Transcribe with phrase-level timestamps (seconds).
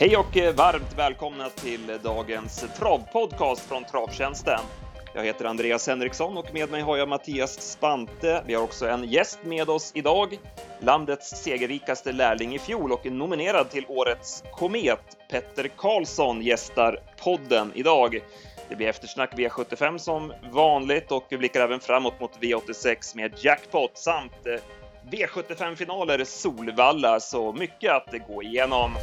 [0.00, 4.60] Hej och eh, varmt välkomna till dagens travpodcast från Travtjänsten.
[5.14, 8.42] Jag heter Andreas Henriksson och med mig har jag Mattias Spante.
[8.46, 10.38] Vi har också en gäst med oss idag,
[10.80, 15.16] landets segerrikaste lärling i fjol och nominerad till årets komet.
[15.30, 18.20] Petter Karlsson gästar podden idag.
[18.68, 23.98] Det blir eftersnack V75 som vanligt och vi blickar även framåt mot V86 med jackpot
[23.98, 24.62] samt eh,
[25.10, 28.94] V75-finaler Solvalla, så mycket att gå igenom.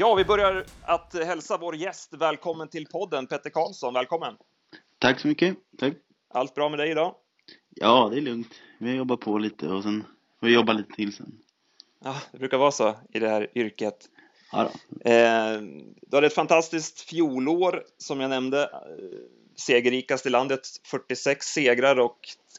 [0.00, 3.94] Ja, vi börjar att hälsa vår gäst välkommen till podden, Petter Karlsson.
[3.94, 4.34] Välkommen!
[4.98, 5.56] Tack så mycket.
[5.78, 5.92] Tack.
[6.34, 7.14] Allt bra med dig idag?
[7.70, 8.54] Ja, det är lugnt.
[8.78, 10.04] Vi har jobbat på lite och sen
[10.40, 11.38] får vi jobba lite till sen.
[12.04, 14.08] Ja, det brukar vara så i det här yrket.
[14.52, 14.70] Ja,
[15.04, 15.60] eh,
[16.06, 18.62] du hade ett fantastiskt fjolår, som jag nämnde.
[18.62, 19.18] Eh,
[19.56, 22.18] segerrikast i landet, 46 segrar och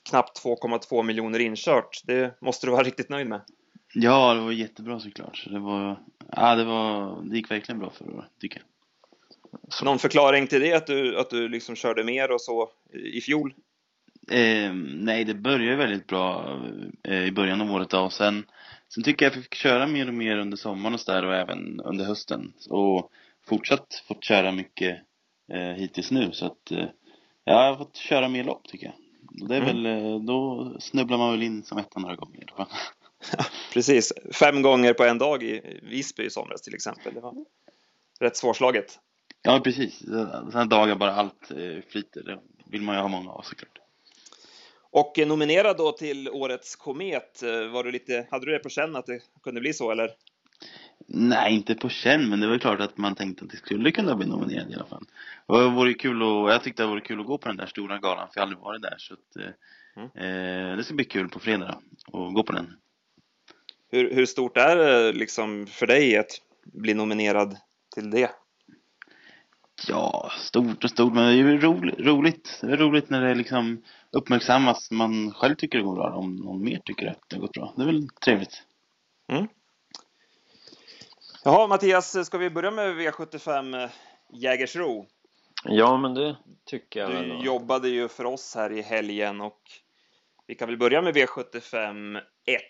[0.09, 2.01] knappt 2,2 miljoner inkört.
[2.03, 3.41] Det måste du vara riktigt nöjd med.
[3.93, 5.37] Ja, det var jättebra såklart.
[5.37, 5.99] Så det, var,
[6.35, 8.65] ja, det, var, det gick verkligen bra förra året, tycker jag.
[9.73, 13.21] Så någon förklaring till det, att du, att du liksom körde mer och så i
[13.21, 13.53] fjol?
[14.31, 16.57] Eh, nej, det började väldigt bra
[17.03, 18.45] eh, i början av året då, och sen,
[18.93, 21.25] sen tycker jag att jag fick köra mer och mer under sommaren och så där
[21.25, 22.53] och även under hösten.
[22.69, 23.11] Och
[23.47, 24.99] fortsatt fått köra mycket
[25.53, 26.77] eh, hittills nu så att eh,
[27.43, 28.95] ja, jag har fått köra mer lopp tycker jag.
[29.41, 29.83] Och det är Mm.
[29.83, 32.39] väl, eh, då snubblar man väl in som etta några gånger.
[32.39, 32.77] i alla fall.
[33.73, 37.13] Precis, fem gånger på en dag i Visby i somras till exempel.
[37.13, 37.35] Det var
[38.19, 38.99] rätt svårslaget.
[39.41, 39.99] Ja, precis.
[39.99, 43.79] Sådana dagar bara allt eh, flyter, det vill man ju ha många av såklart.
[44.91, 48.95] Och nominerad då till årets komet, eh, var du lite, hade du det på känn
[48.95, 50.09] att det kunde bli så eller?
[51.07, 54.15] Nej, inte på känn, men det var klart att man tänkte att det skulle kunna
[54.15, 55.05] bli nominerad i alla fall.
[55.45, 57.65] Och det vore kul att, jag tyckte det vore kul att gå på den där
[57.65, 59.51] stora galan, för jag har aldrig varit där, så att eh,
[59.95, 60.09] Mm.
[60.71, 61.81] eh, det ska bli kul på fredag
[62.11, 62.77] då, att gå på den.
[63.91, 67.57] Hur, hur stort är det liksom för dig att bli nominerad
[67.95, 68.31] till det?
[69.87, 72.59] Ja, stort och stort, men det är ju roligt, roligt.
[72.61, 76.63] Det är roligt när det liksom uppmärksammas, man själv tycker det går bra, om någon
[76.63, 77.73] mer tycker att det har gått bra.
[77.77, 78.63] Det är väl trevligt.
[81.43, 83.89] Jaha, Mattias, ska vi börja med V75 eh,
[84.33, 85.05] Jägersro?
[85.63, 87.29] Ja, men det tycker jag väl.
[87.29, 87.43] Du då.
[87.43, 89.61] jobbade ju för oss här i helgen och
[90.47, 92.61] vi kan väl börja med V75 1.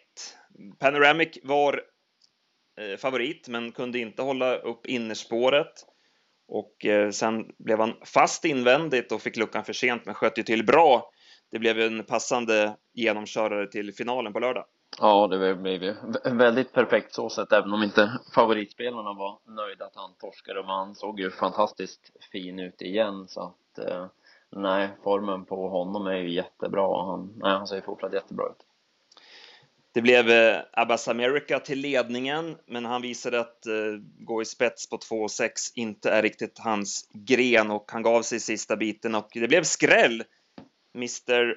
[0.80, 1.81] Panoramic var
[2.80, 5.85] eh, favorit men kunde inte hålla upp innerspåret.
[6.47, 10.44] Och eh, sen blev han fast invändigt och fick luckan för sent men sköt ju
[10.44, 11.12] till bra.
[11.52, 14.66] Det blev en passande genomkörare till finalen på lördag.
[15.00, 19.96] Ja, det blev ju väldigt perfekt så sett, även om inte favoritspelarna var nöjda att
[19.96, 20.62] han torskade.
[20.62, 24.06] Men han såg ju fantastiskt fin ut igen, så att eh,
[24.50, 27.06] nej, formen på honom är ju jättebra.
[27.06, 28.66] Han, nej, han ser fortsatt jättebra ut.
[29.94, 33.73] Det blev eh, Abbas America till ledningen, men han visade att eh,
[34.19, 38.39] gå i spets på 2,6 inte är riktigt hans gren och han gav sig i
[38.39, 40.23] sista biten och det blev skräll.
[40.95, 41.55] Mr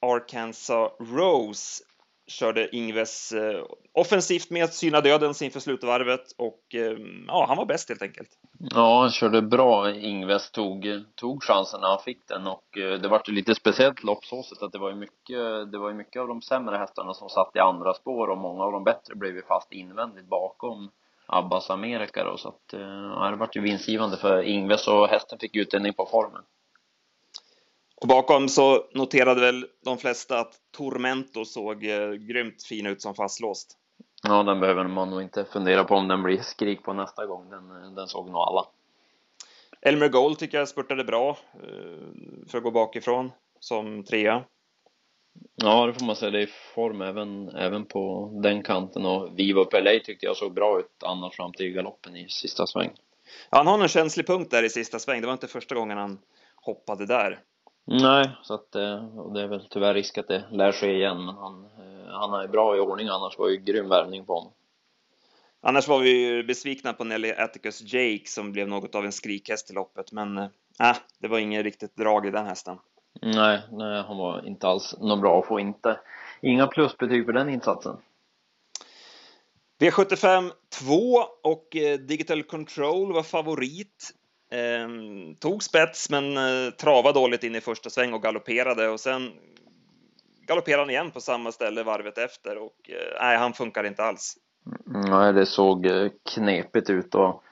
[0.00, 1.84] Arkansas Rose
[2.26, 7.66] körde Ingves eh, offensivt med att syna dödens inför slutvarvet och eh, ja, han var
[7.66, 8.28] bäst helt enkelt.
[8.58, 9.90] Ja, han körde bra.
[9.90, 14.04] Ingves tog, tog chansen när han fick den och eh, det var ju lite speciellt
[14.04, 16.76] lopp så sätt att det var ju mycket, det var ju mycket av de sämre
[16.76, 20.26] hästarna som satt i andra spår och många av de bättre blev ju fast invändigt
[20.26, 20.90] bakom
[21.26, 25.56] Abbas Amerika då så att, ja, det vart ju vinstgivande för Ingves och hästen fick
[25.56, 26.42] utdelning på formen.
[28.00, 33.14] Och bakom så noterade väl de flesta att Tormento såg eh, grymt fin ut som
[33.14, 33.76] fastlåst.
[34.22, 37.50] Ja, den behöver man nog inte fundera på om den blir skrik på nästa gång.
[37.50, 38.66] Den, den såg nog alla.
[39.80, 44.44] Elmer Gold tycker jag spurtade bra eh, för att gå bakifrån som trea.
[45.56, 46.30] Ja, det får man säga.
[46.30, 50.78] Det är form även, även på den kanten och Vivo PLA tyckte jag såg bra
[50.78, 52.90] ut annars fram till galoppen i sista sväng.
[53.50, 55.20] Ja, han har en känslig punkt där i sista sväng.
[55.20, 56.18] Det var inte första gången han
[56.56, 57.40] hoppade där.
[57.88, 61.24] Nej, så att eh, och det är väl tyvärr risk att det lär ske igen
[61.24, 64.52] men han, eh, han är bra i ordning annars var ju grym värvning på honom.
[65.60, 69.70] Annars var vi ju besvikna på Nelly Atticus Jake som blev något av en skrikhäst
[69.70, 72.78] i loppet, men äh, det var inget riktigt drag i den hästen.
[73.22, 76.00] Nej, nej, han var inte alls något bra och får inte
[76.40, 77.96] inga plusbetyg för den insatsen.
[79.78, 80.94] V75 2
[81.42, 84.14] och eh, Digital Control var favorit.
[84.50, 84.88] Eh,
[85.40, 89.32] tog spets men eh, travade dåligt in i första sväng och galopperade och sen
[90.46, 94.36] galopperade han igen på samma ställe varvet efter och eh, nej, han funkar inte alls.
[94.84, 97.42] Nej, det såg eh, knepigt ut och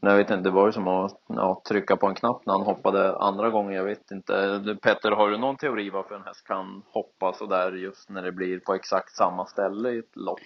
[0.00, 2.62] jag vet inte, det var ju som att ja, trycka på en knapp när han
[2.62, 4.76] hoppade andra gången, jag vet inte.
[4.82, 8.32] Petter, har du någon teori varför en häst kan hoppa så där just när det
[8.32, 10.40] blir på exakt samma ställe i ett lopp?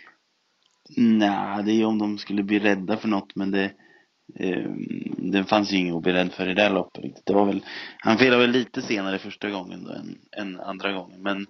[0.97, 3.73] Nej, det är ju om de skulle bli rädda för något, men det
[5.33, 7.27] det fanns ju bli rädd för i det loppet riktigt.
[7.27, 7.65] Det var väl,
[7.99, 11.47] han felade väl lite senare första gången då än, än andra gången, men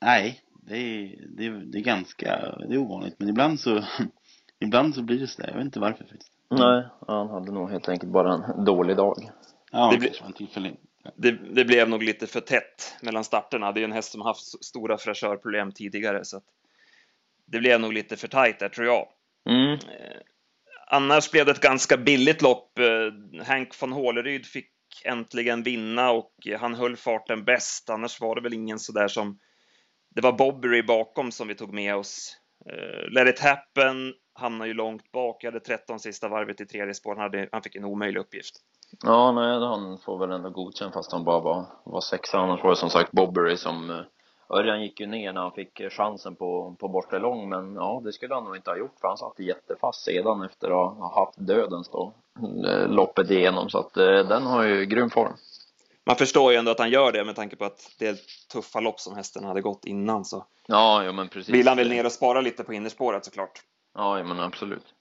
[0.00, 3.84] nej, det är, det är, det är ganska, det är ovanligt, men ibland så
[4.60, 6.32] Ibland så blir det sådär, jag vet inte varför faktiskt.
[6.48, 9.30] Nej, han hade nog helt enkelt bara en dålig dag.
[9.72, 10.76] Ja, det, blir, en tillfällig.
[11.16, 13.72] Det, det, blev nog lite för tätt mellan starterna.
[13.72, 16.44] Det är ju en häst som haft stora fräschörproblem tidigare, så att
[17.46, 19.08] det blev nog lite för tajt där, tror jag.
[19.48, 19.78] Mm.
[20.92, 22.78] Annars blev det ett ganska billigt lopp.
[22.78, 24.70] Eh, Hank von Håleryd fick
[25.04, 27.90] äntligen vinna och han höll farten bäst.
[27.90, 29.38] Annars var det väl ingen sådär som...
[30.14, 32.36] Det var Bobbery bakom som vi tog med oss.
[32.70, 35.44] Eh, Let it happen hamnar ju långt bak.
[35.44, 37.14] Jag hade 13 sista varvet i tredje spår.
[37.14, 38.54] Han, hade, han fick en omöjlig uppgift.
[39.02, 42.38] Ja, nej, han får väl ändå godkänt fast han bara var, var sexa.
[42.38, 44.00] Annars var det som sagt Bobbery som eh,
[44.50, 48.12] Örjan gick ju ner när han fick chansen på, på bortre lång, men ja, det
[48.12, 51.38] skulle han nog inte ha gjort för han satt jättefast sedan efter att ha haft
[51.38, 52.12] dödens då,
[52.66, 53.94] eh, loppet igenom, så att
[54.28, 55.32] den har ju grym form
[56.10, 58.16] man förstår ju ändå att han gör det med tanke på att det är
[58.52, 60.46] tuffa lopp som hästen hade gått innan så.
[60.66, 61.54] Ja, ja men precis.
[61.54, 63.62] Vill han väl ner och spara lite på innerspåret såklart.
[63.94, 64.94] Ja, ja men absolut.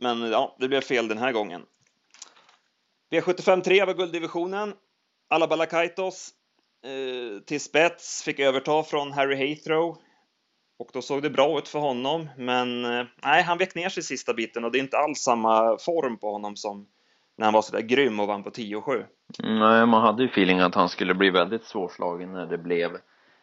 [0.00, 1.62] Men ja, det blev fel den här gången.
[3.10, 4.74] V75 3 var gulddivisionen.
[5.28, 6.39] Alla Balakaitos eh,
[7.46, 9.96] till spets fick överta från Harry Haythrow.
[10.78, 14.02] Och då såg det bra ut för honom, men eh, nej, han vek ner sig
[14.02, 16.86] sista biten och det är inte alls samma form på honom som
[17.36, 19.04] när han var sådär grym och vann på 10-7.
[19.38, 22.90] Nej, man hade ju feeling att han skulle bli väldigt svårslagen när det blev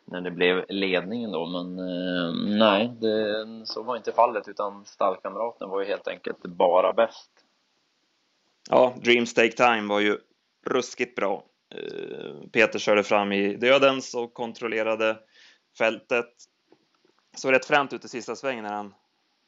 [0.05, 5.69] när det blev ledningen då, men eh, nej, det, så var inte fallet utan stallkamraten
[5.69, 7.31] var ju helt enkelt bara bäst.
[8.69, 10.17] Ja, Dreams Take Time var ju
[10.65, 11.43] ruskigt bra.
[11.75, 15.19] Eh, Peter körde fram i dödens och kontrollerade
[15.77, 16.29] fältet.
[17.35, 18.93] Såg rätt fränt ut i sista svängen när han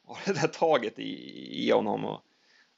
[0.06, 1.12] har det där taget i,
[1.66, 2.04] i honom.
[2.04, 2.20] Och,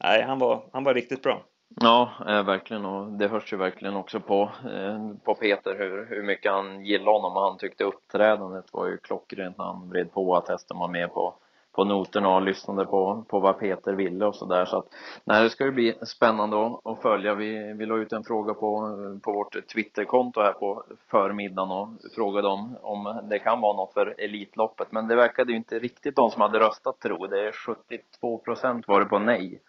[0.05, 1.44] nej, han var, han var riktigt bra.
[1.81, 6.23] Ja, eh, verkligen och det hörs ju verkligen också på, eh, på Peter hur, hur
[6.23, 10.37] mycket han gillade honom och han tyckte uppträdandet var ju klockrent när han vred på
[10.37, 11.35] att hästen var med på,
[11.73, 14.87] på noterna och lyssnade på, på vad Peter ville och sådär så att
[15.25, 17.35] nej, det ska ju bli spännande att följa.
[17.35, 22.49] Vi, vi la ut en fråga på, på vårt Twitterkonto här på förmiddagen och frågade
[22.49, 26.31] om, om det kan vara något för Elitloppet men det verkade ju inte riktigt de
[26.31, 27.27] som hade röstat tro.
[27.27, 29.61] Det är 72 procent var det på nej.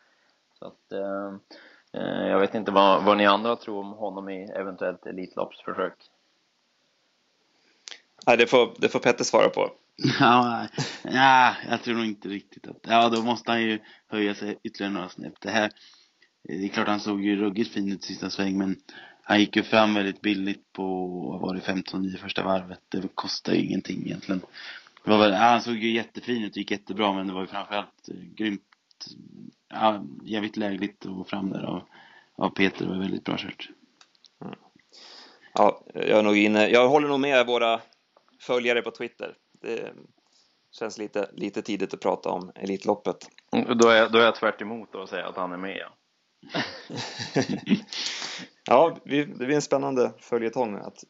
[0.59, 1.33] Så att eh,
[2.01, 5.93] eh, jag vet inte vad, vad ni andra tror om honom i eventuellt Elitloppsförsök.
[8.27, 9.69] Nej, det får, det får Petter svara på.
[10.19, 10.67] Ja,
[11.03, 12.79] ja, jag tror nog inte riktigt att...
[12.81, 15.41] Ja, då måste han ju höja sig ytterligare några snäpp.
[15.41, 15.71] Det här...
[16.43, 18.75] Det är klart han såg ju ruggigt fin ut sista sväng, men
[19.23, 22.79] han gick ju fram väldigt billigt på, vad var det, 15 i första varvet.
[22.89, 24.41] Det kostar ju ingenting egentligen.
[25.03, 27.47] Det var väl, ja, han såg ju jättefin ut gick jättebra, men det var ju
[27.47, 28.61] framförallt eh, grymt
[29.69, 31.83] ja, jävligt lägligt att gå fram där av,
[32.35, 32.85] av Peter.
[32.85, 33.69] Det var väldigt bra kört.
[34.41, 34.55] Mm.
[35.53, 36.67] Ja, jag är nog inne.
[36.67, 37.81] Jag håller nog med våra
[38.39, 39.35] följare på Twitter.
[39.63, 39.93] Det
[40.71, 43.29] känns lite, lite tidigt att prata om Elitloppet.
[43.51, 45.85] Då är, då är jag tvärt emot och säga att han är med.
[48.65, 51.03] Ja, ja det blir en spännande följetong att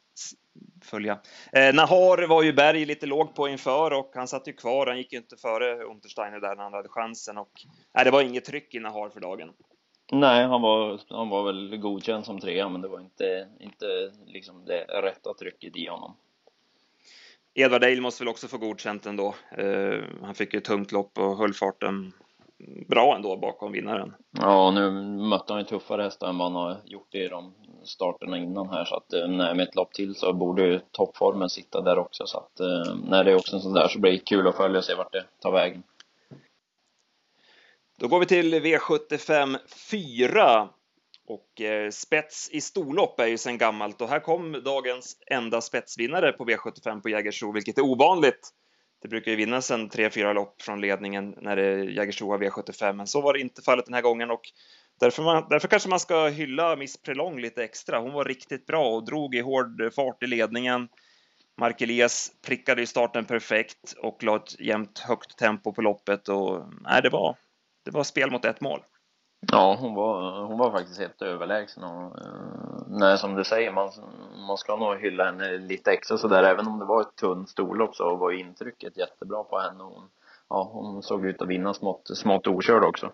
[0.83, 1.19] följa.
[1.51, 4.87] Eh, Nahar var ju Berg lite låg på inför och han satt ju kvar.
[4.87, 7.51] Han gick ju inte före Untersteiner där när han hade chansen och
[7.93, 9.51] nej, det var inget tryck i Nahar för dagen.
[10.11, 14.65] Nej, han var, han var väl godkänd som trea, men det var inte, inte liksom
[14.65, 16.15] det rätta trycket i honom.
[17.53, 19.35] Edvard Eil måste väl också få godkänt ändå.
[19.57, 22.13] Eh, han fick ju ett tungt lopp och höll farten
[22.87, 24.13] bra ändå bakom vinnaren.
[24.31, 24.91] Ja, nu
[25.29, 28.85] mötte han ju tuffare hästar än vad han har gjort i de starterna innan här
[28.85, 32.25] så att eh, nej, med ett lopp till så borde ju toppformen sitta där också
[32.25, 34.57] så att eh, när det är också en sån där så blir det kul att
[34.57, 35.83] följa och se vart det tar vägen.
[37.99, 40.69] Då går vi till V75 4
[41.27, 46.31] och eh, spets i storlopp är ju sedan gammalt och här kom dagens enda spetsvinnare
[46.31, 48.49] på V75 på Jägersro, vilket är ovanligt.
[49.01, 53.07] Det brukar ju vinnas en 3-4 lopp från ledningen när det är Jägersro V75, men
[53.07, 54.41] så var det inte fallet den här gången och
[54.99, 57.99] Därför, man, därför kanske man ska hylla Miss Prelong lite extra.
[57.99, 60.87] Hon var riktigt bra och drog i hård fart i ledningen.
[61.57, 66.63] Mark Elias prickade i starten perfekt och la ett jämnt högt tempo på loppet och
[66.81, 67.37] nej, det var,
[67.85, 68.79] det var spel mot ett mål.
[69.51, 73.91] Ja, hon var, hon var faktiskt helt överlägsen och eh, nej, som du säger, man,
[74.47, 76.43] man ska nog hylla henne lite extra sådär.
[76.43, 79.83] Även om det var ett tunt storlopp så var intrycket jättebra på henne.
[79.83, 80.09] Hon,
[80.49, 83.11] ja, hon såg ut att vinna smått, smått okörd också.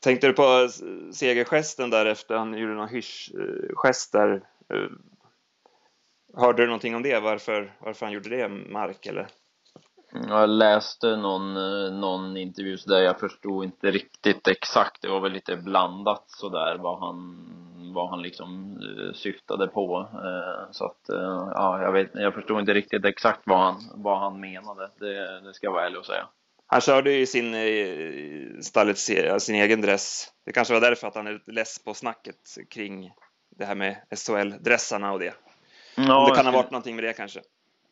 [0.00, 0.68] Tänkte du på
[1.12, 2.36] segergesten därefter?
[2.36, 4.42] han gjorde någon hysch-gest eh, där?
[4.74, 4.90] Eh,
[6.34, 7.20] hörde du någonting om det?
[7.20, 9.28] Varför, varför han gjorde det, Mark, eller?
[10.12, 11.54] Jag läste någon,
[12.00, 15.02] någon intervju där jag förstod inte riktigt exakt.
[15.02, 17.44] Det var väl lite blandat sådär vad han,
[17.94, 20.08] vad han liksom eh, syftade på.
[20.12, 24.18] Eh, så att, eh, ja, jag vet, jag förstod inte riktigt exakt vad han, vad
[24.18, 24.90] han menade.
[24.98, 26.28] Det, det ska jag vara ärlig och säga.
[26.66, 27.54] Han körde ju sin,
[28.62, 28.98] stallet,
[29.38, 30.32] sin egen dress.
[30.46, 33.12] Det kanske var därför att han är less på snacket kring
[33.58, 35.34] det här med SHL-dressarna och det.
[35.96, 37.40] Ja, det kan ha varit någonting med det kanske.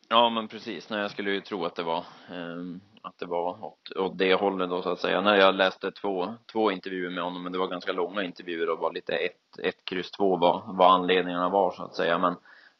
[0.09, 0.89] Ja, men precis.
[0.89, 1.97] Nej, jag skulle ju tro att det var,
[2.29, 2.57] eh,
[3.01, 5.21] att det var åt, åt det hållet då så att säga.
[5.21, 8.79] När jag läste två, två intervjuer med honom, men det var ganska långa intervjuer och
[8.79, 12.17] var lite ett, ett kryss två vad, vad anledningarna var så att säga.
[12.17, 12.35] Men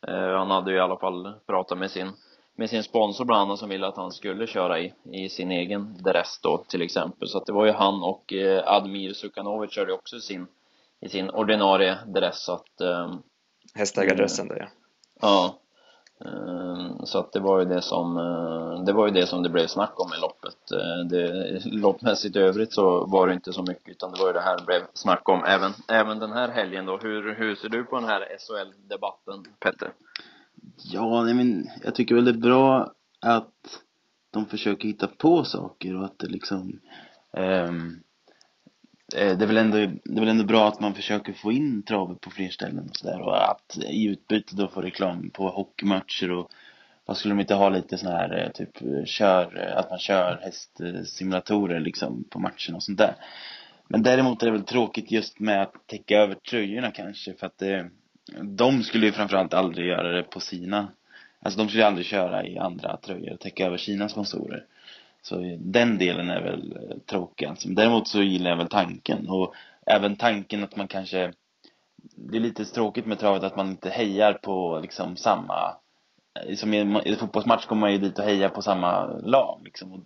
[0.07, 2.11] eh, han hade ju i alla fall pratat med sin,
[2.55, 5.97] med sin sponsor bland annat som ville att han skulle köra i, i sin egen
[6.03, 7.27] dress då till exempel.
[7.27, 10.47] Så att det var ju han och eh, Admir Sukanovic körde också sin,
[11.01, 13.15] i sin ordinarie dress så att eh,
[13.75, 14.67] Hästägardressen där ja.
[15.21, 15.59] Ja,
[16.25, 19.49] Ehm, så att det var ju det som, eh, det var ju det som det
[19.49, 20.71] blev snack om i loppet.
[20.71, 24.33] Eh, det, loppmässigt i övrigt så var det inte så mycket utan det var ju
[24.33, 26.97] det här det blev snack om även, även den här helgen då.
[26.97, 29.91] Hur, hur ser du på den här SHL-debatten, Petter?
[30.77, 33.81] Ja, nej men jag tycker väl det är bra att
[34.31, 36.79] de försöker hitta på saker och att det liksom
[37.37, 38.03] um,
[39.15, 41.83] Eh, det är väl ändå, det är väl ändå bra att man försöker få in
[41.83, 46.31] travet på fler ställen och sådär och att i utbyte då få reklam på hockeymatcher
[46.31, 46.51] och
[47.05, 51.79] vad skulle de inte ha lite sån här eh, typ kör, att man kör hästsimulatorer
[51.79, 53.15] liksom på matcherna och sånt där.
[53.87, 57.57] Men däremot är det väl tråkigt just med att täcka över tröjorna kanske för att
[57.57, 57.89] det,
[58.43, 60.87] de skulle ju framförallt aldrig göra det på sina,
[61.39, 64.65] alltså de skulle aldrig köra i andra tröjor och täcka över sina sponsorer.
[65.21, 67.69] Så den delen är väl eh, tråkig alltså.
[67.69, 69.53] Däremot så gillar jag väl tanken och
[69.85, 71.33] även tanken att man kanske
[72.15, 75.75] det är lite tråkigt med travet att man inte hejar på liksom samma
[76.39, 79.93] eh, som i en fotbollsmatch kommer man ju dit och hejar på samma lag liksom.
[79.93, 80.03] Och,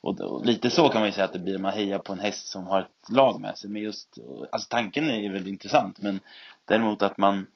[0.00, 2.20] och, och, lite så kan man ju säga att det blir, man hejar på en
[2.20, 3.70] häst som har ett lag med sig.
[3.70, 4.18] Men just,
[4.52, 6.20] alltså tanken är väl intressant men
[6.64, 7.46] däremot att man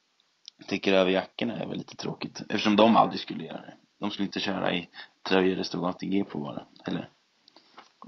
[0.66, 3.75] täcker över jackorna är väl lite tråkigt eftersom de aldrig skulle göra det.
[3.98, 4.88] De skulle inte köra i
[5.22, 7.08] tröjor det stod ATG på bara, eller?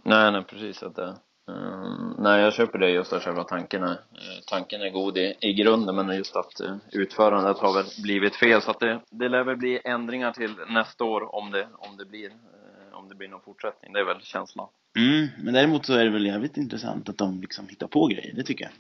[0.05, 1.17] Nej, nej precis att det
[1.47, 5.35] um, nej, jag köper det just att själva tanken är, uh, tanken är god i,
[5.41, 9.29] i grunden men just att uh, utförandet har väl blivit fel så att det, det
[9.29, 13.15] lär väl bli ändringar till nästa år om det, om det blir uh, om det
[13.15, 14.69] blir någon fortsättning, det är väl känslan.
[14.97, 18.35] Mm, men däremot så är det väl jävligt intressant att de liksom hittar på grejer,
[18.35, 18.73] det tycker jag.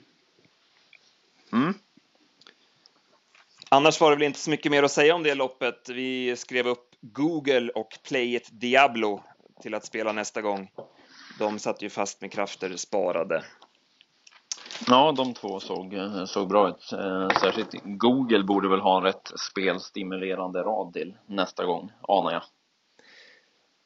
[1.60, 1.74] Mm.
[3.68, 5.88] Annars var det väl inte så mycket mer att säga om det loppet.
[5.88, 9.22] Vi skrev upp Google och Play It Diablo
[9.62, 10.70] till att spela nästa gång.
[11.38, 13.44] De satt ju fast med krafter sparade.
[14.86, 15.94] Ja, de två såg,
[16.26, 16.92] såg bra ut.
[16.92, 22.42] Eh, särskilt Google borde väl ha en rätt spelstimulerande rad till nästa gång, anar jag.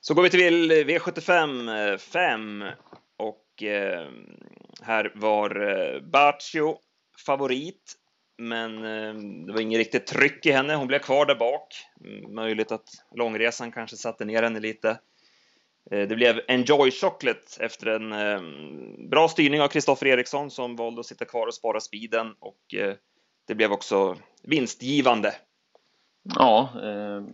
[0.00, 2.64] Så går vi till V75 5
[3.16, 4.08] och eh,
[4.82, 6.78] här var eh, Baccio
[7.26, 7.98] favorit
[8.42, 9.14] men eh,
[9.46, 10.74] det var inget riktigt tryck i henne.
[10.74, 11.74] Hon blev kvar där bak.
[12.04, 14.90] Mm, möjligt att långresan kanske satte ner henne lite.
[15.90, 18.40] Eh, det blev Enjoy Chocolate efter en eh,
[19.10, 22.58] bra styrning av Kristoffer Eriksson som valde att sitta kvar och spara speeden och
[23.46, 25.34] det blev också vinstgivande.
[26.36, 26.68] Ja,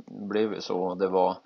[0.07, 0.95] det blev så.
[0.95, 1.37] Det var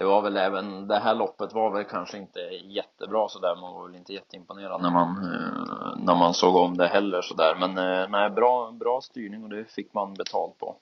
[0.00, 3.86] det var väl även, det här loppet var väl kanske inte jättebra sådär, man var
[3.86, 8.08] väl inte jätteimponerad när man, eh, när man såg om det heller sådär, men eh,
[8.08, 10.76] nej, bra, bra styrning och det fick man betalt på.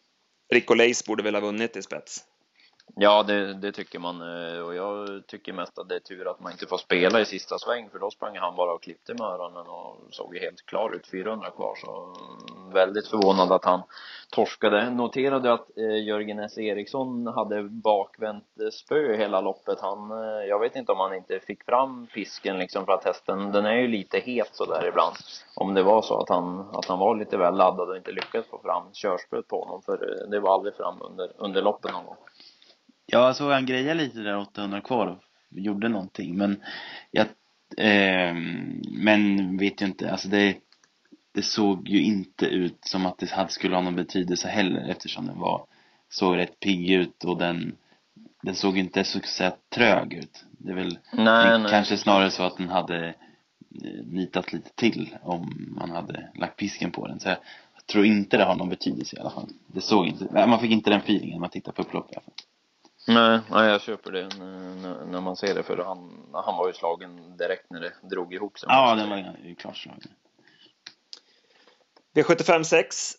[0.52, 2.25] Rico Leis borde väl ha vunnit i spets?
[2.95, 4.21] Ja, det, det, tycker man.
[4.21, 7.25] Eh, och jag tycker mest att det är tur att man inte får spela i
[7.25, 10.66] sista sväng, för då sprang han bara och klippte med öronen och såg ju helt
[10.66, 11.75] klar ut, 400 kvar.
[11.76, 12.16] Så
[12.73, 13.83] väldigt förvånad att han
[14.30, 14.90] torskade.
[14.90, 16.59] Noterade att eh, Jörgen S.
[16.59, 19.80] Eriksson hade bakvänt spö hela loppet.
[19.80, 23.52] Han, eh, jag vet inte om han inte fick fram pisken liksom för att hästen,
[23.52, 25.16] den är ju lite het sådär ibland.
[25.54, 28.47] Om det var så att han, att han var lite väl laddad och inte lyckades
[28.47, 32.04] få fram körspöet på honom, för eh, det var aldrig fram under, under loppet någon
[32.04, 32.16] gång.
[33.11, 36.37] Ja, jag såg han greja lite där 800 kvar och gjorde någonting.
[36.37, 36.62] Men
[37.11, 37.27] jag,
[37.77, 38.35] eh,
[38.91, 40.57] men vet ju inte, alltså det,
[41.35, 45.27] det såg ju inte ut som att det hade, skulle ha någon betydelse heller eftersom
[45.27, 45.67] den var,
[46.09, 47.77] såg rätt pigg ut och den,
[48.43, 50.45] den såg inte så att säga trög ut.
[50.50, 51.71] Det är väl nej, nej.
[51.71, 53.07] kanske snarare så att den hade
[53.85, 57.21] eh, nitat lite till om man hade lagt pisken på den.
[57.21, 57.38] Så jag,
[57.75, 59.49] jag tror inte det har någon betydelse i alla fall.
[59.67, 62.25] Det såg inte, man fick inte den feelingen när man tittar på upploppet i alla
[62.25, 62.35] fall.
[63.09, 64.29] Nej, nej jag köper det
[65.07, 68.59] när, man ser det för han, han var ju slagen direkt när det drog ihop
[68.59, 68.67] sig.
[68.73, 70.11] Ja, den var ju klart slagen.
[72.15, 73.12] V75 6,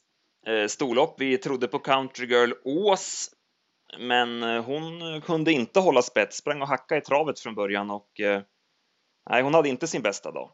[0.48, 1.16] eh, storlopp.
[1.22, 3.30] Vi trodde på Country Girl Ås,
[4.00, 8.20] men eh, hon kunde inte hålla spets, sprang och hackade i travet från början och
[8.20, 8.42] eh,
[9.30, 10.52] nej, hon hade inte sin bästa dag.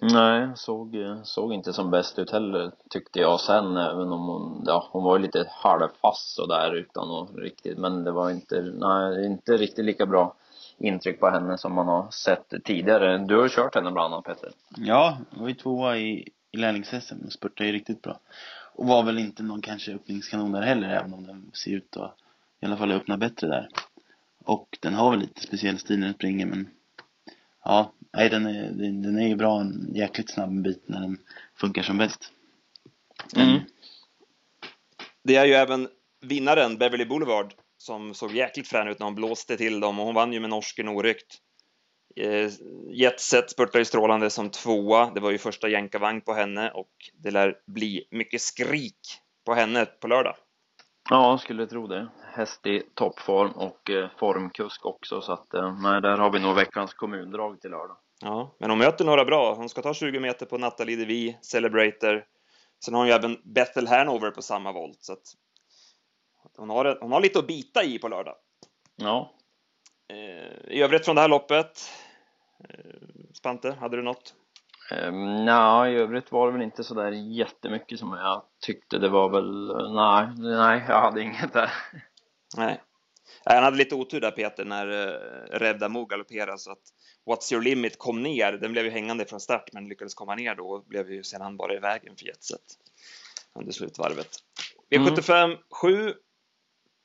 [0.00, 4.88] Nej, såg, såg inte som bäst ut heller tyckte jag sen även om hon, ja
[4.92, 9.56] hon var ju lite halvfast sådär utan att riktigt men det var inte, nej inte
[9.56, 10.34] riktigt lika bra
[10.78, 13.18] intryck på henne som man har sett tidigare.
[13.18, 14.50] Du har kört henne bland annat Peter.
[14.76, 18.20] Ja, hon var ju tvåa i, i lärlings-SM och spurtade ju riktigt bra.
[18.74, 22.14] Och var väl inte någon kanske öppningskanon där heller även om den ser ut att
[22.60, 23.68] i alla fall öppna bättre där.
[24.44, 26.68] Och den har väl lite speciell stil när den springer men
[27.64, 28.70] ja, nej den är,
[29.02, 31.18] den är ju bra en jäkligt snabb bit när den
[31.54, 32.32] funkar som bäst.
[33.36, 33.60] Mm.
[35.24, 35.88] Det är ju även
[36.20, 40.14] vinnaren Beverly Boulevard som såg jäkligt frän ut när hon blåste till dem och hon
[40.14, 41.38] vann ju med norsken oryckt.
[42.16, 42.50] Eh,
[42.90, 45.10] Jetset spurtade ju strålande som tvåa.
[45.14, 49.00] Det var ju första jänkarvagn på henne och det lär bli mycket skrik
[49.46, 50.36] på henne på lördag.
[51.10, 52.08] Ja, skulle tro det.
[52.32, 56.54] Häst i toppform och eh, formkusk också så att eh, nej, där har vi nog
[56.54, 57.96] veckans kommundrag till lördag.
[58.20, 59.54] Ja, men hon möter några bra.
[59.54, 62.24] Hon ska ta 20 meter på Nathalie Devi, Celebrator.
[62.84, 65.34] Sen har hon ju även Bethel Hanover på samma volt så att
[66.56, 68.34] hon har, hon har lite att bita i på lördag.
[68.96, 69.34] Ja.
[70.08, 71.90] Eh, I övrigt från det här loppet,
[73.34, 74.34] Spante, hade du något?
[74.90, 78.98] Um, nej, i övrigt var det väl inte så där jättemycket som jag tyckte.
[78.98, 81.70] Det var väl, nej, nej, jag hade inget där.
[82.56, 82.82] Nej.
[83.54, 86.82] Han hade lite otur där Peter när uh, Revda Mo galopperade så att
[87.26, 88.52] What's Your Limit kom ner.
[88.52, 91.56] Den blev ju hängande från start men lyckades komma ner då och blev ju sedan
[91.56, 92.60] bara i vägen för Jetset
[93.54, 94.28] under slutvarvet.
[94.90, 95.58] V75 mm.
[95.70, 96.14] 7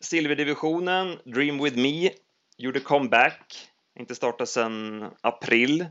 [0.03, 2.11] Silverdivisionen, Dream With Me,
[2.57, 3.69] gjorde comeback.
[3.99, 5.85] Inte startat sedan april.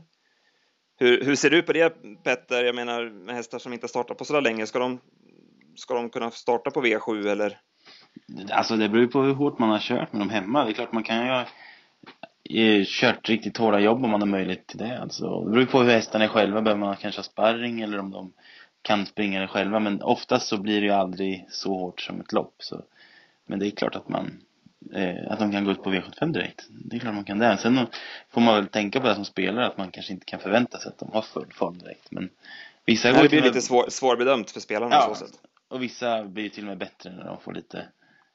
[0.99, 1.89] Hur, hur ser du på det
[2.23, 2.63] Petter?
[2.63, 4.67] Jag menar med hästar som inte startat på så länge.
[4.67, 4.99] Ska de,
[5.75, 7.59] ska de kunna starta på V7 eller?
[8.51, 10.63] Alltså det beror ju på hur hårt man har kört med dem hemma.
[10.63, 11.45] Det är klart man kan ju ha
[12.49, 15.01] eh, kört riktigt hårda jobb om man har möjlighet till det.
[15.01, 16.61] Alltså, det beror ju på hur hästarna är själva.
[16.61, 18.33] Behöver man kanske ha sparring eller om de
[18.81, 19.79] kan springa det själva.
[19.79, 22.55] Men oftast så blir det ju aldrig så hårt som ett lopp.
[22.57, 22.81] Så.
[23.45, 24.41] Men det är klart att man
[24.93, 26.65] eh, att de kan gå ut på V75 direkt.
[26.69, 27.57] Det är klart man kan det.
[27.57, 27.87] Sen
[28.29, 30.89] får man väl tänka på det som spelare att man kanske inte kan förvänta sig
[30.89, 32.11] att de har full form direkt.
[32.11, 32.29] Men
[32.85, 35.39] vissa Nej, det blir lite svår, svårbedömt för spelarna ja, så sätt.
[35.69, 37.85] och vissa blir till och med bättre när de får lite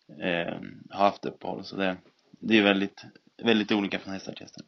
[0.09, 0.55] eh,
[0.91, 1.65] har haft uppehåll.
[1.65, 1.97] Så det,
[2.31, 3.05] det är väldigt,
[3.43, 4.65] väldigt olika från hästar till hästar.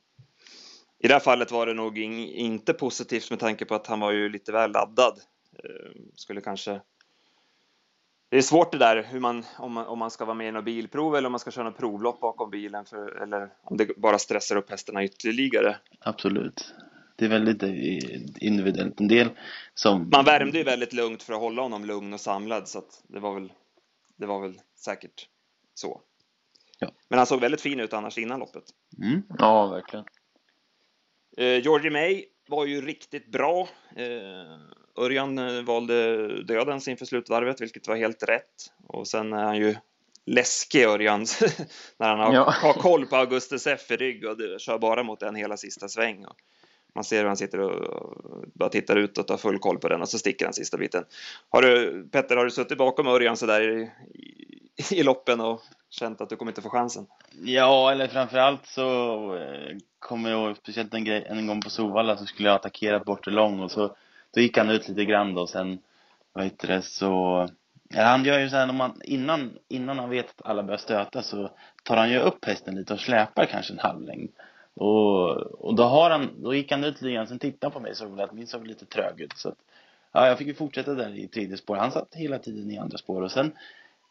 [0.98, 4.00] I det här fallet var det nog in, inte positivt med tanke på att han
[4.00, 5.20] var ju lite väl laddad.
[5.64, 6.81] Eh, skulle kanske
[8.31, 10.53] det är svårt det där hur man, om, man, om man ska vara med i
[10.53, 13.96] något bilprov eller om man ska köra något provlopp bakom bilen för, eller om det
[13.96, 15.76] bara stressar upp hästarna ytterligare.
[16.00, 16.74] Absolut.
[17.16, 17.62] Det är väldigt
[18.42, 19.00] individuellt.
[19.00, 19.29] En del
[19.74, 20.11] som...
[20.12, 23.20] Man värmde ju väldigt lugnt för att hålla honom lugn och samlad så att det
[23.20, 23.53] var väl,
[24.20, 25.28] det var väl säkert
[25.74, 26.00] så.
[26.78, 26.90] Ja.
[27.09, 28.64] Men han såg väldigt fin ut annars innan loppet.
[29.02, 29.22] Mm.
[29.38, 30.04] Ja, verkligen.
[31.37, 33.68] Eh, Georgie May var ju riktigt bra.
[33.96, 38.72] Eh, Örjan eh, valde dödens inför slutvarvet, vilket var helt rätt.
[38.87, 39.76] Och sen är han ju
[40.26, 41.20] läskig Örjan
[41.98, 42.50] när han har, ja.
[42.50, 46.24] har koll på Augustus F i rygg och kör bara mot den hela sista sväng.
[46.24, 46.37] Och
[47.01, 48.15] man ser hur han sitter och
[48.55, 51.05] bara tittar utåt och har full koll på den och så sticker han sista biten.
[51.51, 53.91] Har du, Petter, har du suttit bakom Örjan sådär i,
[54.77, 57.07] i, i loppen och känt att du kommer inte få chansen?
[57.43, 58.87] Ja, eller framförallt så
[59.37, 62.99] eh, kommer jag ihåg, speciellt en, grej, en gång på Sovalla så skulle jag attackera
[62.99, 63.97] bort lång och så
[64.35, 65.79] då gick han ut lite grann då och sen,
[66.33, 67.49] vad heter det, så
[67.89, 70.79] ja, han gör ju så här, när man, innan, innan han vet att alla börjar
[70.79, 71.51] stöta så
[71.83, 74.31] tar han ju upp hästen lite och släpar kanske en halv längd.
[74.81, 77.81] Och, och då har han, då gick han ut lite grann, sen tittade han på
[77.81, 79.59] mig och såg att min såg lite trög ut så att,
[80.12, 81.77] ja, jag fick ju fortsätta där i tredje spår.
[81.77, 83.53] Han satt hela tiden i andra spår och sen,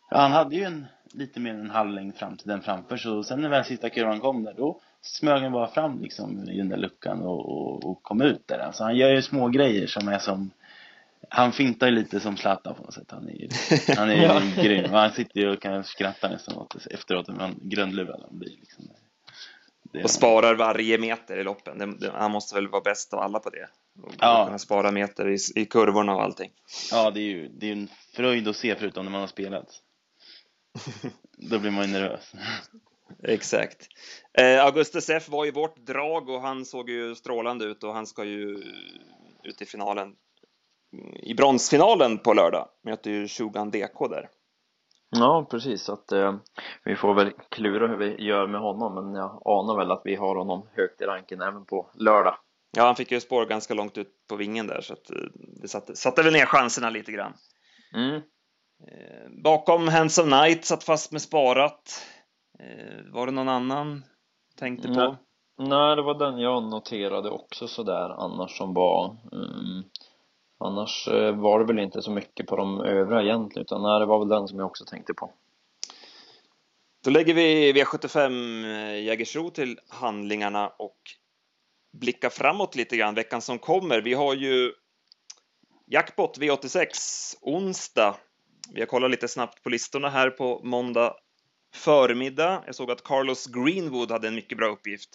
[0.10, 2.98] ja, han hade ju en, lite mer än en halv längd fram till den framför
[2.98, 6.58] så sen när väl sista kurvan kom där då smög han bara fram liksom i
[6.58, 8.60] den där luckan och, och, och kom ut där.
[8.60, 10.52] Alltså han gör ju små grejer som är som
[11.30, 13.12] han fintar ju lite som Zlatan på något sätt.
[13.12, 13.50] Han är ju,
[13.98, 14.92] han är ju grym.
[14.92, 17.28] Han sitter ju och kan skratta nästan åt det efteråt.
[17.28, 18.90] Men grundlurad han blir liksom.
[19.92, 21.78] Det och sparar varje meter i loppen.
[21.78, 23.70] Det, det, han måste väl vara bäst av alla på det.
[24.04, 24.46] Och ja.
[24.46, 26.52] kunna spara meter i, i kurvorna och allting.
[26.92, 29.82] Ja, det är ju det är en fröjd att se förutom när man har spelat.
[31.38, 32.34] Då blir man ju nervös.
[33.24, 33.88] Exakt.
[34.34, 38.08] Eh, Augustus F var ju vårt drag och han såg ju strålande ut och han
[38.08, 38.64] ska ju
[39.44, 40.16] ut i finalen.
[41.24, 44.30] I bronsfinalen på lördag möter ju Shugan DK där.
[45.10, 45.90] Ja, precis.
[45.90, 46.36] Att, eh,
[46.84, 50.16] vi får väl klura hur vi gör med honom, men jag anar väl att vi
[50.16, 52.36] har honom högt i ranken även på lördag.
[52.78, 55.18] Ja, han fick ju spår ganska långt ut på vingen där, så att eh,
[55.62, 57.34] det satte, satte väl ner chanserna lite grann.
[57.96, 58.16] Mm.
[58.88, 62.06] Eh, bakom Hands of Night satt fast med sparat.
[62.60, 64.04] Eh, var det någon annan
[64.60, 64.94] tänkte på?
[64.94, 65.16] Nej.
[65.62, 69.84] Nej, det var den jag noterade också sådär annars som var um,
[70.60, 74.06] Annars eh, var det väl inte så mycket på de övriga egentligen utan nej, det
[74.06, 75.32] var väl den som jag också tänkte på.
[77.04, 80.98] Då lägger vi V75 eh, Jägersro till handlingarna och
[81.92, 84.02] blickar framåt lite grann veckan som kommer.
[84.02, 84.74] Vi har ju
[85.88, 86.88] Jackpot V86
[87.42, 88.16] onsdag.
[88.74, 91.14] Vi har kollat lite snabbt på listorna här på måndag
[91.74, 92.64] förmiddag.
[92.66, 95.10] Jag såg att Carlos Greenwood hade en mycket bra uppgift.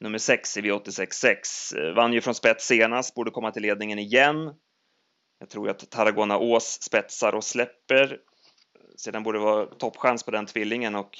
[0.00, 1.94] Nummer 6 i V86.6.
[1.94, 4.54] Vann ju från spets senast, borde komma till ledningen igen.
[5.38, 8.18] Jag tror att Tarragona Ås spetsar och släpper.
[8.96, 11.18] Sedan borde det vara toppchans på den tvillingen och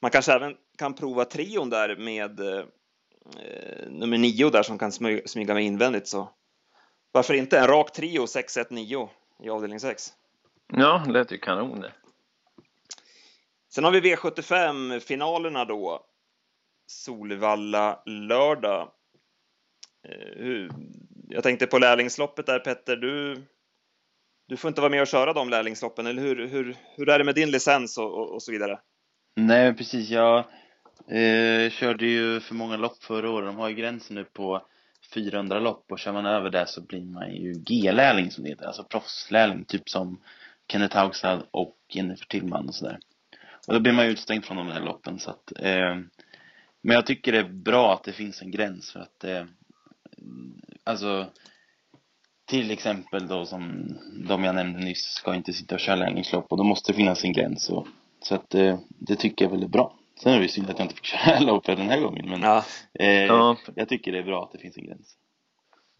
[0.00, 2.64] man kanske även kan prova trion där med eh,
[3.88, 4.92] nummer 9 där som kan
[5.26, 6.30] smyga med invändigt så
[7.12, 9.08] varför inte en rak trio 6-1-9
[9.42, 10.12] i avdelning 6?
[10.72, 11.92] Ja, det lät ju kanon det.
[13.68, 16.09] Sen har vi V75-finalerna då.
[16.90, 18.92] Solvalla lördag.
[20.08, 20.68] Eh,
[21.28, 23.46] jag tänkte på lärlingsloppet där Petter, du,
[24.48, 27.24] du får inte vara med och köra de lärlingsloppen, eller hur, hur, hur är det
[27.24, 28.78] med din licens och, och, och så vidare?
[29.36, 30.10] Nej, precis.
[30.10, 30.38] Jag
[31.08, 33.48] eh, körde ju för många lopp förra året.
[33.48, 34.66] De har ju gränsen nu på
[35.14, 38.66] 400 lopp och kör man över det så blir man ju G-lärling som det heter,
[38.66, 40.20] alltså proffslärling, typ som
[40.72, 42.98] Kenneth Haugstad och Jennifer Tillman och sådär.
[43.66, 45.96] Och då blir man ju utstängd från de där loppen så att eh,
[46.82, 49.44] men jag tycker det är bra att det finns en gräns för att eh,
[50.84, 51.26] alltså
[52.46, 53.88] till exempel då som
[54.28, 57.24] de jag nämnde nyss ska inte sitta och köra lärlingslopp och då måste det finnas
[57.24, 57.86] en gräns och,
[58.22, 59.96] så att eh, det tycker jag väl är bra.
[60.22, 62.42] Sen är det ju synd att jag inte fick köra loppet den här gången men
[62.42, 62.64] ja.
[62.94, 63.56] Eh, ja.
[63.74, 65.16] jag tycker det är bra att det finns en gräns.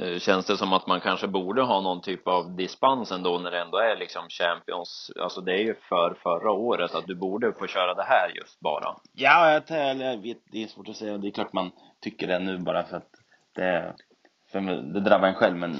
[0.00, 3.50] Eh, känns det som att man kanske borde ha någon typ av dispens ändå när
[3.50, 7.52] det ändå är liksom Champions, alltså det är ju för förra året att du borde
[7.52, 8.96] få köra det här just bara.
[9.12, 12.38] Ja, jag, jag vet, det är svårt att säga, det är klart man tycker det
[12.38, 13.10] nu bara för att
[13.52, 13.94] det,
[14.52, 14.60] för
[14.92, 15.76] det drabbar en själv men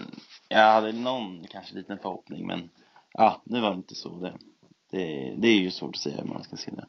[0.49, 2.71] jag hade någon kanske liten förhoppning men
[3.13, 4.33] ja, nu var det inte så det,
[4.91, 6.87] det, det är ju svårt att säga hur man ska se det.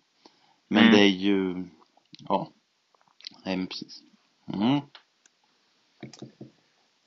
[0.67, 0.96] Men mm.
[0.96, 1.65] det är ju,
[2.28, 2.48] ja,
[3.46, 4.04] nej men precis.
[4.54, 4.82] Mm.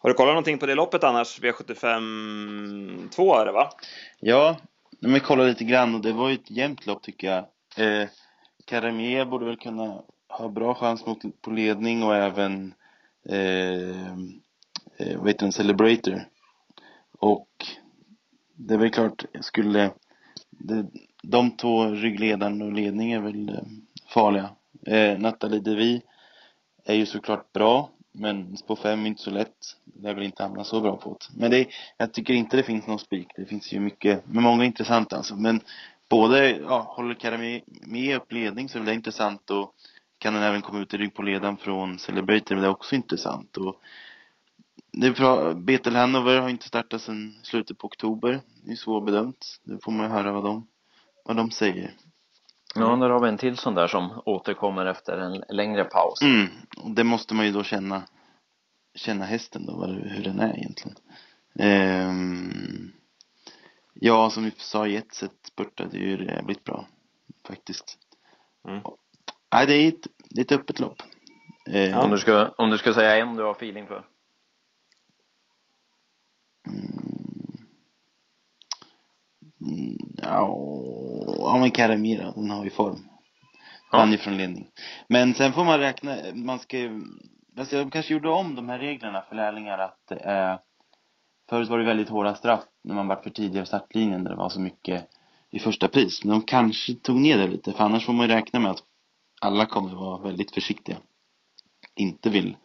[0.04, 1.40] Har du kollat någonting på det loppet annars?
[1.40, 3.70] V75 2 är det va?
[4.20, 4.56] Ja,
[5.00, 7.44] men jag kollade lite grann och det var ju ett jämnt lopp tycker jag.
[7.86, 8.08] Eh,
[8.64, 12.74] Karamier borde väl kunna ha bra chans mot, på ledning och även
[13.28, 14.12] eh,
[14.96, 16.28] eh, vad heter den, Celebrator.
[17.18, 17.48] Och
[18.54, 19.90] det är väl klart, skulle
[20.50, 20.86] det,
[21.22, 23.62] de två ryggledaren och ledning är väl eh,
[24.08, 24.50] farliga.
[24.86, 26.02] Eh, Nathalie Devi
[26.84, 29.76] är ju såklart bra men på fem är inte så lätt.
[29.84, 31.40] Det är väl inte hamna så bra på det.
[31.40, 33.28] Men det, jag tycker inte det finns någon spik.
[33.36, 35.36] Det finns ju mycket, men många intressanta alltså.
[35.36, 35.60] Men
[36.08, 39.74] både, ja, håller Karami med upp ledning så är det intressant och
[40.18, 42.94] kan den även komma ut i rygg på ledan från Celebrator, men det är också
[42.94, 43.56] intressant.
[43.56, 43.80] Och
[44.92, 45.54] det är bra.
[45.54, 48.40] Betel Hanover har inte startat sedan slutet på oktober.
[48.64, 49.60] Det är svårbedömt.
[49.64, 50.66] Nu får man höra vad de,
[51.24, 51.94] vad de säger.
[52.74, 56.22] Ja, där har vi en till sån där som återkommer efter en längre paus.
[56.22, 56.48] Mm,
[56.94, 58.02] det måste man ju då känna,
[58.94, 60.96] känna hästen då, hur den är egentligen.
[61.58, 62.92] Ehm,
[63.94, 66.86] ja, som vi sa, Jetset spurtade ju jävligt bra,
[67.46, 67.98] faktiskt.
[68.68, 68.82] Mm.
[69.52, 71.02] Nej, det är ett, det är ett öppet lopp.
[71.66, 74.04] Ehm, om, du ska, om du ska säga en du har feeling för?
[79.60, 80.46] Mm, ja,
[81.44, 83.08] ja men Karamira, den har ju form.
[83.90, 84.68] Han är från ledning.
[85.08, 87.02] Men sen får man räkna, man ska ju,
[87.58, 90.56] alltså jag kanske gjorde om de här reglerna för lärlingar att eh,
[91.48, 94.36] Förut var det väldigt hårda straff när man var för tidig av startlinjen när det
[94.36, 95.08] var så mycket
[95.50, 96.24] i första pris.
[96.24, 98.82] Men de kanske tog ner det lite, för annars får man ju räkna med att
[99.40, 100.96] alla kommer vara väldigt försiktiga.
[101.96, 102.56] Inte vill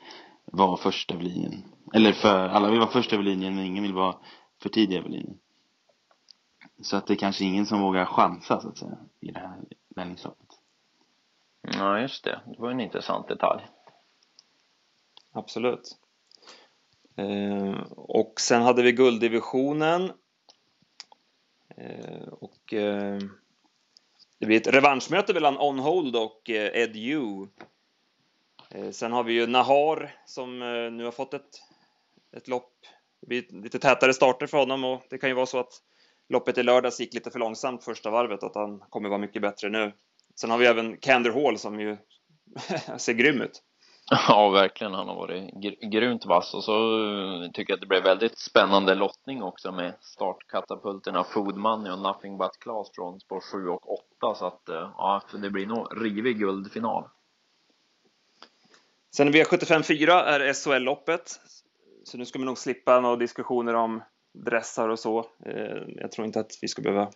[0.46, 1.64] vara första över linjen.
[1.94, 4.16] Eller för, alla vill vara första över linjen men ingen vill vara
[4.62, 5.38] för tidig över linjen.
[6.82, 9.60] Så att det är kanske ingen som vågar chansa så att säga i det här
[9.96, 10.48] lärlingsloppet.
[11.62, 12.42] Ja, just det.
[12.46, 13.68] Det var en intressant detalj.
[15.32, 15.98] Absolut.
[17.16, 20.12] Eh, och sen hade vi gulddivisionen.
[21.78, 23.20] Eh, och eh,
[24.40, 27.48] det blir ett revanschmöte mellan On Hold och Ed Yu.
[28.92, 30.60] Sen har vi ju Nahar som
[30.98, 31.62] nu har fått ett,
[32.32, 32.74] ett lopp.
[33.22, 35.82] Det blir lite tätare starter för honom och det kan ju vara så att
[36.30, 39.70] loppet i lördags gick lite för långsamt första varvet, att han kommer vara mycket bättre
[39.70, 39.94] nu.
[40.36, 41.98] Sen har vi även Kander Hall som ju
[42.98, 43.64] ser grym ut.
[44.12, 44.94] Ja, verkligen.
[44.94, 48.38] Han har varit gr grymt vass och så eh, tycker jag att det blev väldigt
[48.38, 53.94] spännande lottning också med startkatapulterna Food Money och Nothing But Class från spår 7 och
[53.94, 57.04] 8 så att eh, ja, det blir nog rivig guldfinal.
[59.16, 61.40] Sen V75 4 är SHL-loppet.
[62.04, 64.02] Så nu ska vi nog slippa några diskussioner om
[64.34, 65.20] dressar och så.
[65.46, 67.12] Eh, jag tror inte att vi ska behöva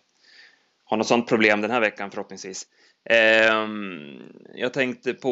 [0.84, 2.66] ha något sånt problem den här veckan förhoppningsvis.
[3.10, 4.22] Ehm,
[4.54, 5.30] jag tänkte på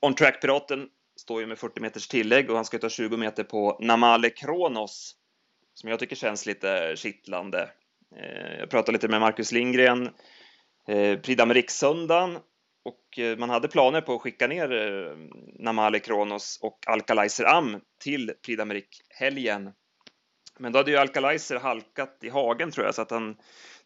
[0.00, 3.44] On Track Piraten står ju med 40 meters tillägg och han ska ta 20 meter
[3.44, 5.16] på Namale Kronos
[5.74, 7.70] som jag tycker känns lite kittlande.
[8.16, 10.10] Eh, jag pratade lite med Marcus Lindgren
[10.88, 12.38] eh, Pridam Rikssöndagen
[12.84, 14.68] och eh, man hade planer på att skicka ner
[15.62, 19.72] Namale Kronos och Alkalizer Am till Prix helgen.
[20.58, 23.36] Men då hade ju Alkalizer halkat i hagen tror jag, så att han,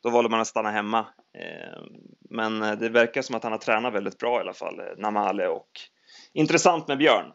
[0.02, 0.98] då valde man att stanna hemma.
[1.38, 1.82] Eh,
[2.30, 5.70] men det verkar som att han har tränat väldigt bra i alla fall, Namale, och
[6.32, 7.32] intressant med Björn.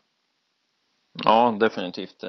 [1.23, 2.23] Ja, definitivt.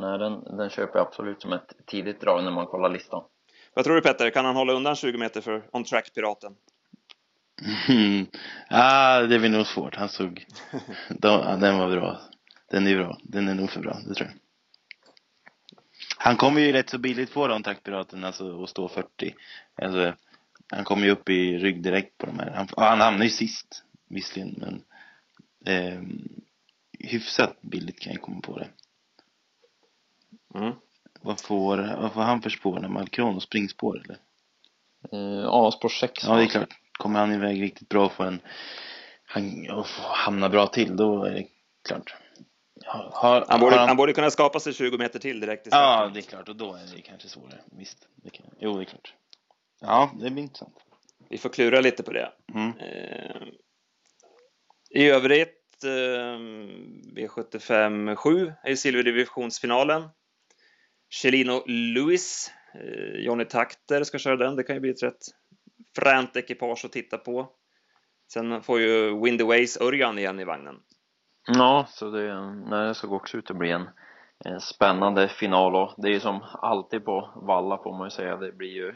[0.00, 3.24] Nej, den, den köper jag absolut som ett tidigt drag när man kollar listan.
[3.74, 6.54] Vad tror du Petter, kan han hålla undan 20 meter för On Track-piraten?
[7.88, 8.26] Mm.
[8.70, 9.94] Ah, det blir nog svårt.
[9.96, 10.46] Han såg...
[11.08, 12.20] De, den var bra.
[12.70, 13.18] Den är bra.
[13.22, 14.47] Den är nog för bra, det tror jag.
[16.18, 19.34] Han kommer ju rätt så billigt på de taktpiraten, alltså att stå 40.
[19.82, 20.14] Alltså,
[20.70, 22.50] han kommer ju upp i rygg direkt på de här.
[22.50, 24.82] Han, han hamnar ju sist, visserligen, men
[25.74, 26.02] eh,
[26.98, 28.68] hyfsat billigt kan jag komma på det.
[30.54, 30.72] Mm.
[31.20, 34.18] Vad får, vad får han för spår när Malkron och springspår eller?
[35.12, 36.24] Uh, ja, spår 6.
[36.24, 38.40] Ja, det är klart kommer han iväg riktigt bra för en
[39.24, 41.46] han, och hamnar bra till, då är det
[41.88, 42.14] klart.
[42.88, 43.88] Har, han, borde, han...
[43.88, 46.48] han borde kunna skapa sig 20 meter till direkt i Ja, det är klart.
[46.48, 47.60] Och då är det kanske svårare.
[47.78, 48.08] Visst.
[48.16, 49.14] Det kan, jo, det är klart.
[49.80, 50.76] Ja, det blir intressant.
[51.30, 52.32] Vi får klura lite på det.
[52.54, 52.78] Mm.
[52.78, 53.42] Eh,
[54.90, 56.38] I övrigt, eh,
[57.16, 60.08] V75 7 är silverdivisionsfinalen.
[61.14, 64.56] Celino Lewis, eh, Johnny Takter ska köra den.
[64.56, 65.26] Det kan ju bli ett rätt
[65.96, 67.52] fränt ekipage att titta på.
[68.32, 70.74] Sen får ju Windy Ways Örjan igen i vagnen.
[71.54, 73.88] Ja, så det, nej, det såg också ut att bli en,
[74.44, 78.36] en spännande final och det är ju som alltid på Valla får man ju säga,
[78.36, 78.94] det blir ju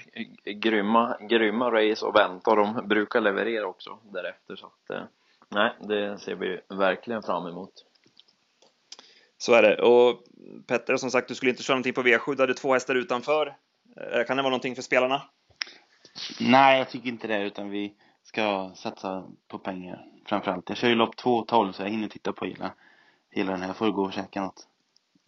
[0.54, 5.02] grymma, grymma race och vänta de brukar leverera också därefter så att eh,
[5.48, 7.72] nej, det ser vi verkligen fram emot.
[9.38, 9.82] Så är det.
[9.82, 10.22] Och
[10.66, 13.56] Petter, som sagt, du skulle inte köra någonting på V7, du hade två hästar utanför.
[13.96, 15.22] Eh, kan det vara någonting för spelarna?
[16.40, 20.68] Nej, jag tycker inte det, utan vi ska satsa på pengar framförallt.
[20.68, 22.72] Jag kör ju lopp 2.12 så jag hinner titta på hela,
[23.30, 23.68] hela den här.
[23.68, 24.66] Jag får gå och käka något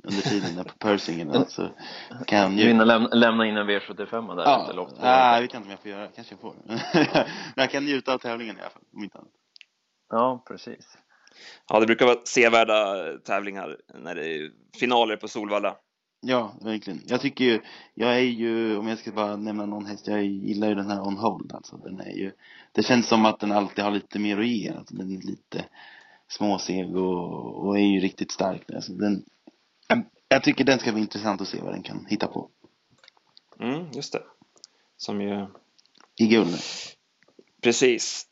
[0.05, 1.69] under tiden där på Persingen så
[2.27, 4.61] kan jag Du hinner lämna, lämna in en V75 där ja.
[4.61, 4.97] efter lopp 2?
[5.01, 6.55] Ja, jag vet inte om jag får göra Kanske jag får.
[6.65, 6.79] Men
[7.57, 9.31] jag kan njuta av tävlingen i alla fall, om inte annat.
[10.11, 10.99] Ja, precis.
[11.69, 15.77] Ja, det brukar vara sevärda tävlingar när det är finaler på Solvalla.
[16.27, 17.03] Ja, verkligen.
[17.07, 17.61] Jag tycker ju,
[17.95, 21.07] jag är ju, om jag ska bara nämna någon häst, jag gillar ju den här
[21.07, 21.77] On Hold alltså.
[21.77, 22.33] Den är ju,
[22.73, 24.69] det känns som att den alltid har lite mer att ge.
[24.71, 25.65] Alltså, den är lite
[26.29, 28.71] småseg och, och är ju riktigt stark.
[28.71, 29.25] Alltså, den,
[30.29, 32.51] jag tycker den ska bli intressant att se vad den kan hitta på.
[33.61, 34.23] Mm, just det.
[34.97, 35.47] Som ju...
[36.17, 36.57] I guld.
[37.63, 38.27] Precis.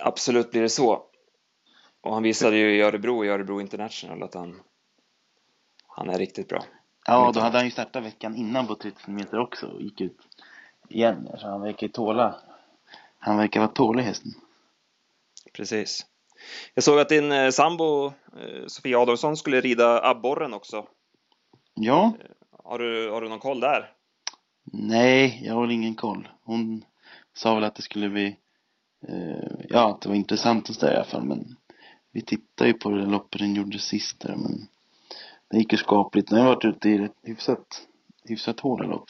[0.00, 1.04] Absolut blir det så.
[2.00, 4.60] Och han visade ju i Örebro, i Örebro International, att han,
[5.86, 6.64] han är riktigt bra.
[7.06, 10.18] Ja, då hade han ju startat veckan innan på 30 meter också och gick ut
[10.88, 11.28] igen.
[11.38, 12.34] Så han verkar ju tåla.
[13.18, 14.32] Han verkar vara tålig hästen.
[15.52, 16.06] Precis.
[16.74, 20.86] Jag såg att din eh, sambo eh, Sofia Adolfsson skulle rida abborren också.
[21.74, 22.04] Ja.
[22.20, 22.30] Eh,
[22.64, 23.92] har du, har du någon koll där?
[24.72, 26.28] Nej, jag har ingen koll.
[26.44, 26.84] Hon
[27.34, 28.36] sa väl att det skulle bli,
[29.08, 31.56] eh, ja, att det var intressant att ställa i alla fall, men
[32.12, 34.68] vi tittade ju på det loppet den gjorde sist där, men
[35.50, 36.30] det gick ju skapligt.
[36.30, 37.86] Den har varit ute i ett hyfsat,
[38.24, 39.08] hyfsat hårda lopp.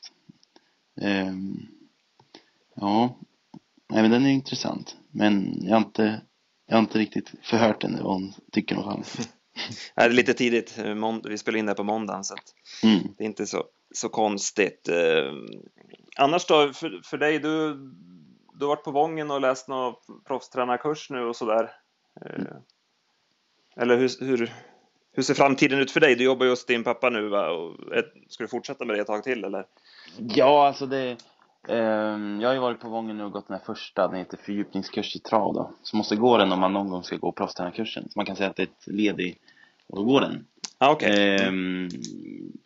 [1.01, 1.69] Um,
[2.75, 3.17] ja,
[3.89, 4.97] nej men den är intressant.
[5.11, 6.21] Men jag har inte,
[6.67, 9.29] jag har inte riktigt förhört henne vad hon tycker om fallet.
[9.95, 10.79] det är lite tidigt.
[11.25, 12.35] Vi spelar in det på måndagen så
[12.83, 13.01] mm.
[13.19, 14.89] det är inte så, så konstigt.
[14.89, 15.47] Ehm,
[16.17, 17.75] annars då, för, för dig, du,
[18.55, 19.95] du har varit på Vången och läst någon
[20.27, 21.71] proffstränarkurs nu och sådär.
[22.27, 22.47] Mm.
[23.77, 24.53] Eller hur, hur,
[25.13, 26.15] hur ser framtiden ut för dig?
[26.15, 27.51] Du jobbar ju hos din pappa nu va?
[27.51, 27.77] Och
[28.29, 29.67] ska du fortsätta med det ett tag till eller?
[30.19, 31.17] Ja, alltså det
[31.69, 34.37] Um, jag har ju varit på Vången nu och gått den här första, den heter
[34.37, 35.71] fördjupningskurs i trav då.
[35.83, 38.03] Så måste gå den om man någon gång ska gå proffstränarkursen.
[38.03, 39.37] Så man kan säga att det är ett led i
[39.89, 40.47] att gå den.
[40.79, 41.49] Ah, okay.
[41.49, 41.89] Um,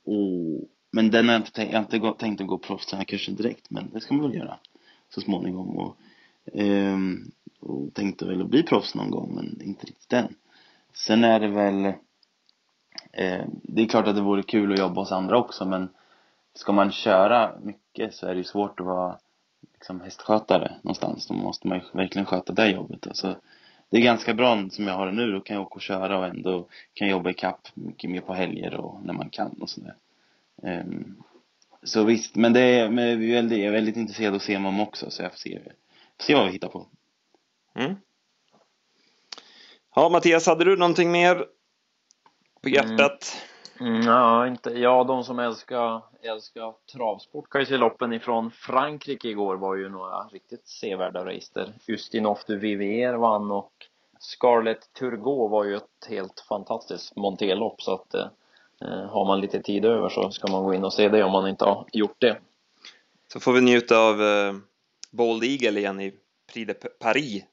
[0.04, 3.70] och, men den har jag inte, tänkt, jag har inte tänkt att gå proffstränarkursen direkt,
[3.70, 4.58] men det ska man väl göra
[5.14, 5.76] så småningom.
[5.78, 5.96] Och,
[6.52, 7.30] um,
[7.60, 10.34] och tänkte väl att bli proffs någon gång, men inte riktigt än.
[10.92, 11.94] Sen är det väl eh,
[13.12, 15.88] Eh, det är klart att det vore kul att jobba hos andra också men
[16.54, 19.18] Ska man köra mycket så är det ju svårt att vara
[19.72, 21.26] liksom hästskötare någonstans.
[21.26, 23.06] Då måste man ju verkligen sköta det jobbet.
[23.06, 23.36] Alltså,
[23.90, 25.32] det är ganska bra som jag har det nu.
[25.32, 28.34] Då kan jag åka och köra och ändå kan jobba i kapp mycket mer på
[28.34, 29.94] helger och när man kan och sådär.
[30.62, 31.22] Um,
[31.82, 34.42] så visst, men det är, men jag är väldigt, jag är väldigt intresserad av att
[34.42, 35.60] se CMOM också så jag får se,
[36.18, 36.86] får se vad vi hittar på.
[37.74, 37.94] Mm.
[39.94, 41.44] Ja, Mattias, hade du någonting mer
[42.64, 43.36] på hjärtat?
[43.80, 43.94] Mm.
[43.94, 49.88] Mm, ja, inte, ja, de som älskar, älskar travsport Kajseloppen ifrån Frankrike igår var ju
[49.88, 53.72] några riktigt sevärda race där Ustinov du Vivier vann och
[54.18, 58.26] Scarlett Turgot var ju ett helt fantastiskt monterlopp så att eh,
[58.80, 61.32] Eh, har man lite tid över så ska man gå in och se det om
[61.32, 62.38] man inte har gjort det.
[63.32, 64.54] Så får vi njuta av eh,
[65.10, 66.14] Bold Eagle igen i
[66.52, 67.44] Prix de Paris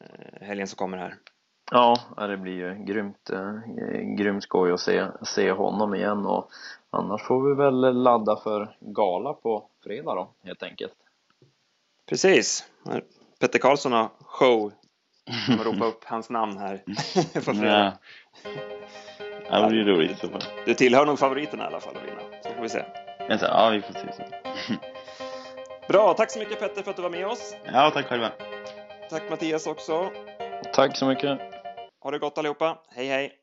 [0.00, 1.14] eh, helgen som kommer här.
[1.74, 3.30] Ja, det blir ju grymt,
[4.18, 6.50] grymt skoj att se, se honom igen och
[6.90, 10.92] annars får vi väl ladda för gala på fredag då, helt enkelt.
[12.08, 12.64] Precis.
[13.40, 14.72] Petter Karlsson har show.
[15.24, 16.82] Jag kommer ropa upp hans namn här
[17.34, 17.92] på fredag.
[19.50, 20.42] Ja, det blir roligt i så fall.
[20.66, 22.42] Du tillhör nog favoriterna i alla fall att vinna.
[22.42, 22.84] Så får vi se.
[23.28, 24.12] Ja, vi får se.
[24.12, 24.22] Så.
[25.88, 27.54] Bra, tack så mycket Petter för att du var med oss.
[27.64, 28.32] Ja, tack själva.
[29.10, 30.10] Tack Mattias också.
[30.74, 31.61] Tack så mycket.
[32.02, 32.78] Ha det gott allihopa.
[32.88, 33.41] Hej hej.